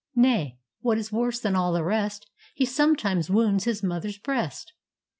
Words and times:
Nay, 0.15 0.57
what 0.79 0.97
is 0.97 1.11
worse 1.11 1.39
than 1.39 1.55
all 1.55 1.71
the 1.73 1.83
rest, 1.83 2.27
He 2.55 2.65
sometimes 2.65 3.29
wounds 3.29 3.65
his 3.65 3.83
mother's 3.83 4.17
breast. 4.17 4.73